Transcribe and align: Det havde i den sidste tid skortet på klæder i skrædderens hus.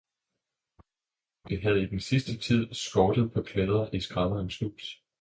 Det 1.49 1.61
havde 1.61 1.83
i 1.83 1.87
den 1.87 1.99
sidste 1.99 2.37
tid 2.37 2.73
skortet 2.73 3.33
på 3.33 3.41
klæder 3.41 3.95
i 3.95 3.99
skrædderens 3.99 4.59
hus. 4.59 5.01